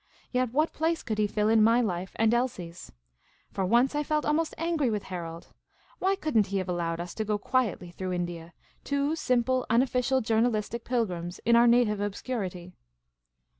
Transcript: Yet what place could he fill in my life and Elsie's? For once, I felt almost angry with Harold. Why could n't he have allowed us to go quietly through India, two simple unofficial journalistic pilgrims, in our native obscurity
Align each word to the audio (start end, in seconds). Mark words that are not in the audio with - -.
Yet 0.31 0.51
what 0.51 0.73
place 0.73 1.03
could 1.03 1.19
he 1.19 1.27
fill 1.27 1.47
in 1.47 1.61
my 1.61 1.79
life 1.79 2.13
and 2.15 2.33
Elsie's? 2.33 2.91
For 3.51 3.63
once, 3.63 3.93
I 3.93 4.01
felt 4.01 4.25
almost 4.25 4.55
angry 4.57 4.89
with 4.89 5.03
Harold. 5.03 5.53
Why 5.99 6.15
could 6.15 6.35
n't 6.35 6.47
he 6.47 6.57
have 6.57 6.67
allowed 6.67 6.99
us 6.99 7.13
to 7.13 7.23
go 7.23 7.37
quietly 7.37 7.91
through 7.91 8.13
India, 8.13 8.53
two 8.83 9.15
simple 9.15 9.63
unofficial 9.69 10.19
journalistic 10.21 10.85
pilgrims, 10.85 11.37
in 11.45 11.55
our 11.55 11.67
native 11.67 11.99
obscurity 12.01 12.73